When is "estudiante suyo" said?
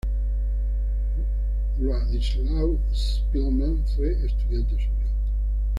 4.25-5.07